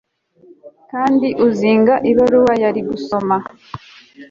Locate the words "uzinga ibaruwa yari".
1.47-2.81